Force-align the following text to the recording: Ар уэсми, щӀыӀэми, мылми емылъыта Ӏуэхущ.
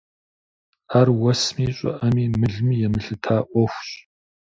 Ар 0.99 1.07
уэсми, 1.19 1.65
щӀыӀэми, 1.75 2.25
мылми 2.39 2.75
емылъыта 2.87 3.37
Ӏуэхущ. 3.49 3.89